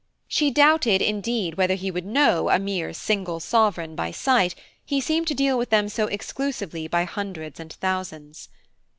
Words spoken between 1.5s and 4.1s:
whether he would know a mere single sovereign by